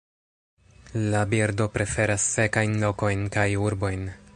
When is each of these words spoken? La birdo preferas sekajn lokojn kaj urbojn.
La 1.11 1.21
birdo 1.33 1.69
preferas 1.77 2.27
sekajn 2.39 2.75
lokojn 2.87 3.27
kaj 3.37 3.49
urbojn. 3.69 4.13